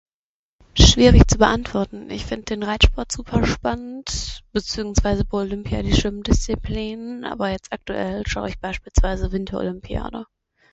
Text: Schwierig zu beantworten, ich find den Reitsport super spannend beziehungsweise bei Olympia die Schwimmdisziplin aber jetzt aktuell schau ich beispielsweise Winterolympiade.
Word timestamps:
Schwierig 0.75 1.27
zu 1.29 1.37
beantworten, 1.37 2.09
ich 2.09 2.25
find 2.25 2.49
den 2.49 2.63
Reitsport 2.63 3.11
super 3.11 3.45
spannend 3.45 4.41
beziehungsweise 4.51 5.25
bei 5.25 5.37
Olympia 5.37 5.83
die 5.83 5.93
Schwimmdisziplin 5.93 7.23
aber 7.23 7.51
jetzt 7.51 7.71
aktuell 7.71 8.23
schau 8.25 8.45
ich 8.45 8.59
beispielsweise 8.59 9.31
Winterolympiade. 9.31 10.25